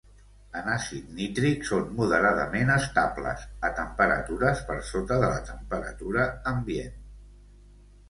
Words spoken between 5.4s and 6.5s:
temperatura